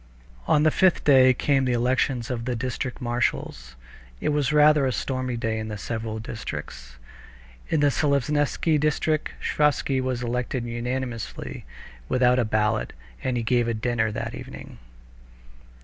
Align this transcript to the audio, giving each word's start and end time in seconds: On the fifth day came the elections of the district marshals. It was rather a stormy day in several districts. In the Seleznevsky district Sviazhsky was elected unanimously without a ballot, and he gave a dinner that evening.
On 0.47 0.63
the 0.63 0.71
fifth 0.71 1.03
day 1.03 1.31
came 1.31 1.65
the 1.65 1.73
elections 1.73 2.31
of 2.31 2.45
the 2.45 2.55
district 2.55 3.01
marshals. 3.01 3.75
It 4.19 4.29
was 4.29 4.51
rather 4.51 4.87
a 4.87 4.91
stormy 4.91 5.37
day 5.37 5.59
in 5.59 5.77
several 5.77 6.17
districts. 6.17 6.95
In 7.69 7.81
the 7.81 7.91
Seleznevsky 7.91 8.79
district 8.79 9.29
Sviazhsky 9.39 10.01
was 10.01 10.23
elected 10.23 10.63
unanimously 10.65 11.65
without 12.09 12.39
a 12.39 12.45
ballot, 12.45 12.93
and 13.23 13.37
he 13.37 13.43
gave 13.43 13.67
a 13.67 13.75
dinner 13.75 14.11
that 14.11 14.33
evening. 14.33 14.79